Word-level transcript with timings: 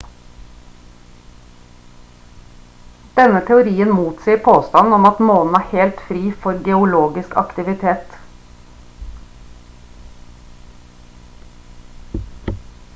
denne 3.19 3.41
teorien 3.49 3.91
motsier 3.97 4.39
påstanden 4.47 4.95
om 4.97 5.05
at 5.11 5.21
månen 5.27 5.59
er 5.59 5.67
helt 5.75 6.01
fri 6.07 6.23
for 6.47 6.65
geologisk 6.71 7.37
aktivitet 7.43 8.19